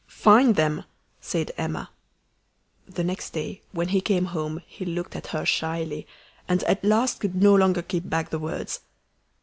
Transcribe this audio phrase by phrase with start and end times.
[0.07, 0.85] "Find them!"
[1.19, 1.91] said Emma.
[2.89, 6.07] The next day when he came home he looked at her shyly,
[6.47, 8.79] and at last could no longer keep back the words.